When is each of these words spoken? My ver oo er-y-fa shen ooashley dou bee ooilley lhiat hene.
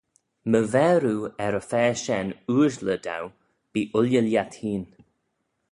My 0.51 0.61
ver 0.73 1.01
oo 1.13 1.23
er-y-fa 1.47 1.83
shen 2.03 2.27
ooashley 2.51 2.99
dou 3.05 3.23
bee 3.71 3.89
ooilley 3.99 4.25
lhiat 4.27 4.53
hene. 4.61 4.89